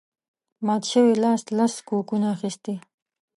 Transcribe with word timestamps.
مات 0.65 0.83
شوي 0.91 1.13
لاس 1.23 1.41
لس 1.57 1.73
کوکونه 1.87 2.27
اخیستي 2.35 2.75